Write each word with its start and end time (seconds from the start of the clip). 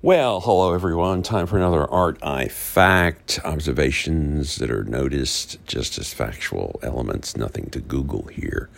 Well, 0.00 0.40
hello 0.42 0.74
everyone. 0.74 1.24
Time 1.24 1.48
for 1.48 1.56
another 1.56 1.84
Art 1.90 2.18
I 2.22 2.46
Fact. 2.46 3.40
Observations 3.44 4.54
that 4.58 4.70
are 4.70 4.84
noticed 4.84 5.58
just 5.66 5.98
as 5.98 6.14
factual 6.14 6.78
elements. 6.84 7.36
Nothing 7.36 7.68
to 7.70 7.80
Google 7.80 8.26
here. 8.26 8.68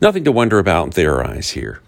Nothing 0.00 0.24
to 0.24 0.32
wonder 0.32 0.58
about 0.58 0.84
and 0.84 0.94
theorize 0.94 1.50
here. 1.50 1.82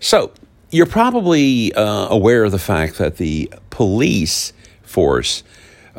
So, 0.00 0.32
you're 0.70 0.84
probably 0.84 1.72
uh, 1.72 2.08
aware 2.10 2.44
of 2.44 2.52
the 2.52 2.58
fact 2.58 2.98
that 2.98 3.16
the 3.16 3.50
police 3.70 4.52
force 4.82 5.42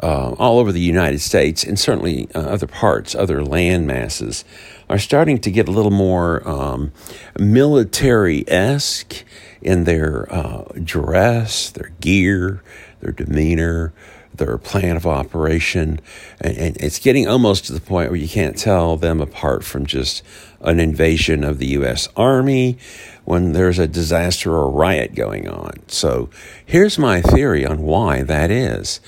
uh, 0.01 0.35
all 0.37 0.59
over 0.59 0.71
the 0.71 0.81
United 0.81 1.19
States 1.19 1.63
and 1.63 1.79
certainly 1.79 2.27
uh, 2.35 2.39
other 2.39 2.67
parts, 2.67 3.15
other 3.15 3.43
land 3.43 3.87
masses, 3.87 4.43
are 4.89 4.99
starting 4.99 5.39
to 5.39 5.51
get 5.51 5.67
a 5.67 5.71
little 5.71 5.91
more 5.91 6.47
um, 6.47 6.91
military 7.39 8.47
esque 8.49 9.23
in 9.61 9.85
their 9.85 10.31
uh, 10.31 10.63
dress, 10.83 11.69
their 11.71 11.91
gear, 12.01 12.61
their 12.99 13.11
demeanor, 13.11 13.93
their 14.37 14.57
plan 14.57 14.95
of 14.95 15.05
operation. 15.05 15.99
And, 16.41 16.57
and, 16.57 16.77
it's 16.77 16.99
getting 16.99 17.27
almost 17.27 17.65
to 17.65 17.73
the 17.73 17.81
point 17.81 18.11
where 18.11 18.19
you 18.19 18.27
can't 18.27 18.57
tell 18.57 18.97
them 18.97 19.21
apart 19.21 19.63
from 19.63 19.85
just 19.85 20.23
an 20.61 20.79
invasion 20.79 21.43
of 21.43 21.59
the 21.59 21.67
U.S. 21.67 22.09
Army 22.15 22.77
when 23.23 23.53
there's 23.53 23.79
a 23.79 23.87
disaster 23.87 24.55
or 24.55 24.69
riot 24.69 25.15
going 25.15 25.47
on. 25.47 25.79
So 25.87 26.29
here's 26.65 26.97
my 26.97 27.21
theory 27.21 27.65
on 27.65 27.81
why 27.81 28.23
that 28.23 28.51
is. 28.51 28.99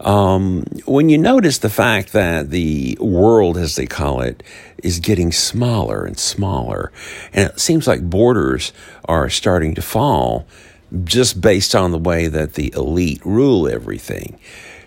Um, 0.00 0.64
when 0.84 1.08
you 1.08 1.18
notice 1.18 1.58
the 1.58 1.70
fact 1.70 2.12
that 2.12 2.50
the 2.50 2.98
world, 3.00 3.56
as 3.56 3.76
they 3.76 3.86
call 3.86 4.20
it, 4.20 4.42
is 4.82 5.00
getting 5.00 5.32
smaller 5.32 6.04
and 6.04 6.18
smaller, 6.18 6.92
and 7.32 7.50
it 7.50 7.60
seems 7.60 7.86
like 7.86 8.02
borders 8.02 8.72
are 9.06 9.30
starting 9.30 9.74
to 9.74 9.82
fall 9.82 10.46
just 11.04 11.40
based 11.40 11.74
on 11.74 11.90
the 11.90 11.98
way 11.98 12.28
that 12.28 12.54
the 12.54 12.72
elite 12.74 13.24
rule 13.24 13.68
everything. 13.68 14.38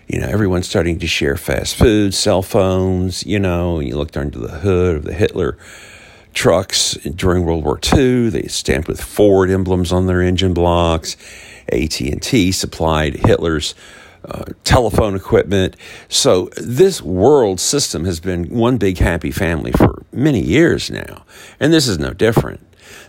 You 0.08 0.20
know, 0.20 0.26
everyone's 0.26 0.68
starting 0.68 0.98
to 0.98 1.06
share 1.06 1.36
fast 1.36 1.76
food, 1.76 2.14
cell 2.14 2.42
phones, 2.42 3.24
you 3.24 3.38
know, 3.38 3.78
you 3.80 3.96
looked 3.96 4.16
under 4.16 4.38
the 4.38 4.58
hood 4.58 4.96
of 4.96 5.04
the 5.04 5.12
Hitler 5.12 5.56
trucks 6.32 6.94
during 6.94 7.44
World 7.44 7.64
War 7.64 7.78
II. 7.92 8.28
They 8.30 8.42
stamped 8.44 8.88
with 8.88 9.00
Ford 9.00 9.50
emblems 9.50 9.92
on 9.92 10.06
their 10.06 10.22
engine 10.22 10.54
blocks. 10.54 11.16
AT&T 11.72 12.52
supplied 12.52 13.14
Hitler's 13.14 13.74
uh, 14.24 14.44
telephone 14.64 15.14
equipment. 15.14 15.76
So 16.08 16.50
this 16.56 17.00
world 17.00 17.60
system 17.60 18.04
has 18.04 18.20
been 18.20 18.50
one 18.50 18.76
big 18.76 18.98
happy 18.98 19.30
family 19.30 19.72
for 19.72 20.04
many 20.12 20.40
years 20.40 20.90
now, 20.90 21.24
and 21.58 21.72
this 21.72 21.88
is 21.88 21.98
no 21.98 22.12
different. 22.12 22.60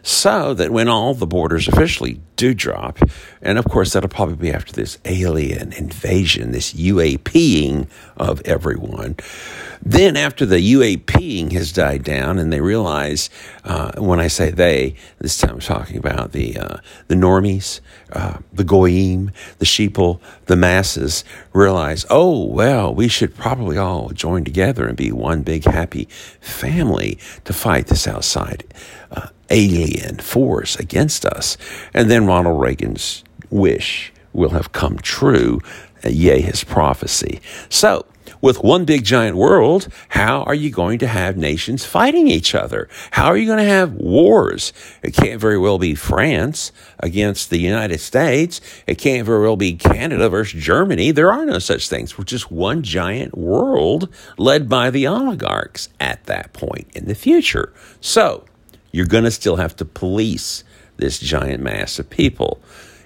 So 0.04 0.54
that 0.54 0.72
when 0.72 0.88
all 0.88 1.14
the 1.14 1.28
borders 1.28 1.68
officially 1.68 2.20
do 2.36 2.54
drop, 2.54 2.98
and 3.42 3.58
of 3.58 3.66
course 3.66 3.94
that'll 3.94 4.10
probably 4.10 4.36
be 4.36 4.52
after 4.52 4.74
this 4.74 4.98
alien 5.06 5.74
invasion, 5.74 6.52
this 6.52 6.74
UAPing 6.74 7.88
of 8.18 8.42
everyone, 8.46 9.16
then, 9.84 10.16
after 10.16 10.46
the 10.46 10.58
UAPing 10.58 11.54
has 11.54 11.72
died 11.72 12.04
down, 12.04 12.38
and 12.38 12.54
they 12.54 12.62
realize, 12.62 13.32
uh, 13.64 13.94
when 13.98 14.20
I 14.20 14.28
say 14.28 14.52
they, 14.52 14.96
this 15.18 15.40
time 15.40 15.56
I'm 15.56 15.60
talking 15.60 15.98
about 15.98 16.34
the 16.34 16.56
uh, 16.58 16.78
the 17.08 17.16
normies, 17.16 17.80
uh, 18.12 18.38
the 18.54 18.64
goyim, 18.64 19.32
the 19.58 19.66
sheeple, 19.66 20.20
the 20.46 20.56
masses, 20.56 21.24
realize, 21.52 22.06
oh 22.12 22.46
well, 22.46 22.94
we 22.94 23.08
should 23.08 23.34
probably 23.34 23.78
all 23.78 24.10
join 24.10 24.44
together 24.44 24.88
and 24.88 24.96
be 24.96 25.12
one 25.12 25.42
big 25.42 25.64
happy 25.66 26.06
family 26.42 27.18
to 27.46 27.52
fight 27.52 27.88
this 27.88 28.08
outside 28.08 28.64
uh, 29.12 29.30
alien 29.52 30.18
force 30.18 30.76
against 30.78 31.26
us. 31.26 31.58
And 31.94 32.10
then 32.10 32.26
Ronald 32.26 32.60
Reagan's 32.60 33.24
wish 33.50 34.12
will 34.34 34.50
have 34.50 34.72
come 34.72 34.98
true, 34.98 35.60
uh, 36.04 36.10
yea, 36.10 36.42
his 36.42 36.64
prophecy. 36.64 37.42
So 37.70 38.06
with 38.42 38.64
one 38.64 38.86
big 38.86 39.04
giant 39.04 39.38
world, 39.38 39.88
how 40.10 40.42
are 40.44 40.56
you 40.56 40.72
going 40.72 40.98
to 41.00 41.08
have 41.08 41.38
nations 41.38 41.86
fighting 41.86 42.28
each 42.28 42.56
other? 42.56 42.90
How 43.12 43.28
are 43.28 43.38
you 43.38 43.46
going 43.46 43.60
to 43.60 43.64
have 43.64 43.94
wars? 43.94 44.74
It 45.04 45.14
can't 45.14 45.40
very 45.40 45.60
well 45.60 45.78
be 45.78 45.94
France 45.94 46.72
against 47.00 47.50
the 47.50 47.60
United 47.60 48.00
States. 48.00 48.60
It 48.88 48.98
can't 48.98 49.26
very 49.26 49.42
well 49.42 49.58
be 49.58 49.74
Canada 49.74 50.28
versus 50.30 50.64
Germany. 50.64 51.12
There 51.12 51.32
are 51.32 51.46
no 51.46 51.60
such 51.60 51.88
things. 51.88 52.18
We're 52.18 52.24
just 52.24 52.52
one 52.52 52.82
giant 52.82 53.38
world 53.38 54.10
led 54.38 54.68
by 54.68 54.90
the 54.90 55.06
oligarchs 55.06 55.90
at 56.00 56.26
that 56.26 56.52
point 56.54 56.88
in 56.96 57.06
the 57.06 57.16
future. 57.16 57.74
So 58.00 58.46
you're 58.92 59.06
going 59.06 59.24
to 59.24 59.32
still 59.32 59.58
have 59.58 59.76
to 59.78 59.86
police 59.86 60.64
this 60.98 61.20
giant 61.20 61.62
mass 61.62 62.00
of 62.00 62.10
people. 62.10 62.62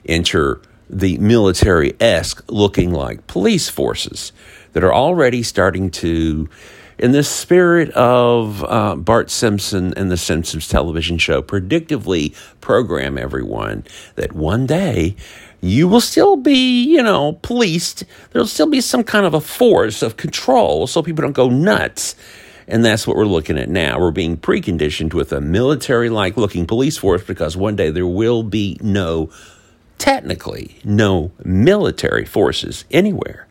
Enter 0.06 0.62
the 0.90 1.18
military 1.18 1.96
esque 2.00 2.44
looking 2.52 2.92
like 2.92 3.26
police 3.28 3.70
forces 3.70 4.32
that 4.74 4.84
are 4.84 4.94
already 4.94 5.42
starting 5.42 5.90
to, 5.90 6.50
in 7.00 7.12
the 7.12 7.24
spirit 7.24 7.90
of 7.92 8.64
uh, 8.66 8.96
Bart 8.96 9.32
Simpson 9.32 9.94
and 9.96 10.12
the 10.12 10.18
Simpsons 10.18 10.68
television 10.68 11.18
show, 11.18 11.42
predictively 11.42 12.36
program 12.62 13.18
everyone 13.18 13.86
that 14.16 14.34
one 14.34 14.66
day 14.66 15.16
you 15.62 15.88
will 15.88 16.02
still 16.02 16.36
be, 16.36 16.84
you 16.84 17.02
know, 17.02 17.34
policed. 17.42 18.04
There'll 18.32 18.48
still 18.48 18.70
be 18.70 18.82
some 18.82 19.04
kind 19.04 19.26
of 19.26 19.34
a 19.34 19.42
force 19.42 20.04
of 20.04 20.18
control 20.18 20.86
so 20.86 21.02
people 21.02 21.24
don't 21.24 21.32
go 21.32 21.50
nuts. 21.50 22.16
And 22.68 22.84
that's 22.84 23.06
what 23.06 23.16
we're 23.16 23.26
looking 23.26 23.58
at 23.58 23.70
now. 23.70 24.00
We're 24.00 24.12
being 24.12 24.38
preconditioned 24.38 25.14
with 25.14 25.32
a 25.32 25.42
military 25.42 26.10
like 26.10 26.36
looking 26.36 26.66
police 26.66 26.98
force 26.98 27.24
because 27.24 27.56
one 27.56 27.76
day 27.76 27.92
there 27.92 28.08
will 28.08 28.42
be 28.42 28.78
no, 28.82 29.30
technically, 29.98 30.80
no 30.84 31.32
military 31.44 32.26
forces 32.26 32.86
anywhere 32.90 33.48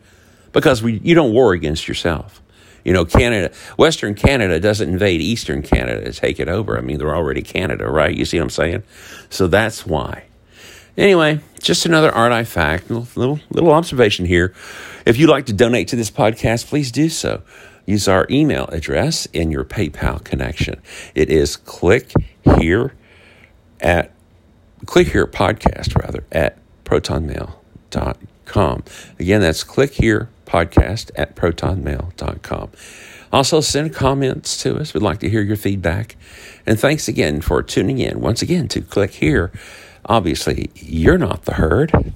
because 0.51 0.83
we, 0.83 0.99
you 0.99 1.15
don't 1.15 1.33
war 1.33 1.53
against 1.53 1.87
yourself. 1.87 2.41
You 2.83 2.93
know, 2.93 3.03
Canada, 3.03 3.53
Western 3.77 4.13
Canada 4.13 4.59
doesn't 4.59 4.87
invade 4.87 5.19
Eastern 5.19 5.63
Canada 5.63 6.05
to 6.05 6.13
take 6.13 6.39
it 6.39 6.47
over. 6.47 6.77
I 6.77 6.81
mean, 6.81 6.99
they're 6.99 7.15
already 7.15 7.41
Canada, 7.41 7.89
right? 7.89 8.15
You 8.15 8.25
see 8.25 8.37
what 8.37 8.43
I'm 8.43 8.49
saying? 8.51 8.83
So 9.29 9.47
that's 9.47 9.85
why. 9.87 10.25
Anyway, 10.97 11.39
just 11.61 11.85
another 11.85 12.11
art 12.11 12.31
I 12.31 12.43
fact, 12.43 12.89
little 12.89 13.39
little 13.49 13.71
observation 13.71 14.25
here. 14.25 14.53
If 15.05 15.17
you'd 15.17 15.29
like 15.29 15.45
to 15.47 15.53
donate 15.53 15.89
to 15.89 15.95
this 15.95 16.09
podcast, 16.09 16.67
please 16.67 16.91
do 16.91 17.09
so. 17.09 17.41
Use 17.85 18.07
our 18.07 18.25
email 18.29 18.65
address 18.67 19.27
in 19.27 19.51
your 19.51 19.63
PayPal 19.63 20.23
connection. 20.23 20.81
It 21.13 21.29
is 21.29 21.57
click 21.57 22.11
here 22.57 22.93
at 23.79 24.11
click 24.85 25.09
here 25.09 25.27
podcast 25.27 25.95
rather 26.01 26.23
at 26.31 26.57
protonmail.com. 26.85 28.83
Again, 29.19 29.41
that's 29.41 29.63
click 29.63 29.93
here 29.93 30.29
podcast 30.45 31.11
at 31.15 31.35
protonmail.com. 31.35 32.71
Also, 33.33 33.59
send 33.59 33.93
comments 33.93 34.61
to 34.63 34.77
us. 34.77 34.93
We'd 34.93 35.03
like 35.03 35.19
to 35.19 35.29
hear 35.29 35.41
your 35.41 35.57
feedback. 35.57 36.15
And 36.65 36.79
thanks 36.79 37.07
again 37.07 37.41
for 37.41 37.61
tuning 37.61 37.99
in 37.99 38.21
once 38.21 38.41
again 38.41 38.67
to 38.69 38.81
click 38.81 39.11
here. 39.15 39.51
Obviously, 40.07 40.69
you're 40.75 41.17
not 41.17 41.45
the 41.45 41.53
herd. 41.53 42.13